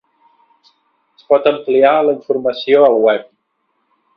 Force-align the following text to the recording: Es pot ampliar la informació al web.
Es 1.19 1.27
pot 1.33 1.49
ampliar 1.51 1.93
la 2.09 2.17
informació 2.17 2.83
al 2.89 2.99
web. 3.07 3.29